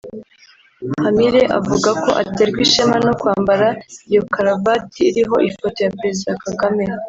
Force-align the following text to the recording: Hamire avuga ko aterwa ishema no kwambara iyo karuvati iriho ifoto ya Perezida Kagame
Hamire 1.03 1.41
avuga 1.59 1.89
ko 2.03 2.09
aterwa 2.23 2.59
ishema 2.67 2.97
no 3.05 3.13
kwambara 3.21 3.67
iyo 4.09 4.21
karuvati 4.33 4.99
iriho 5.09 5.35
ifoto 5.49 5.79
ya 5.85 5.93
Perezida 5.97 6.31
Kagame 6.43 6.83